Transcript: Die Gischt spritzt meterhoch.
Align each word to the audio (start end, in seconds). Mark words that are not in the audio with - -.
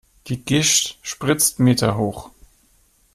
Die 0.25 0.43
Gischt 0.43 0.97
spritzt 1.03 1.59
meterhoch. 1.59 2.31